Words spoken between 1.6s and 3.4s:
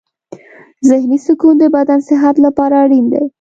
بدن صحت لپاره اړین دی.